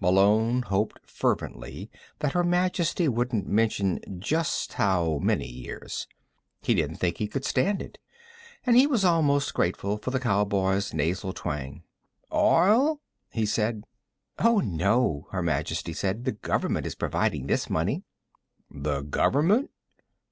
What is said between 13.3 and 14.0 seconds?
he said.